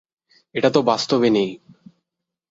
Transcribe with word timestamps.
এটা 0.55 0.69
তো 0.69 0.79
বাস্তবে 0.81 1.29
নেই। 1.29 1.49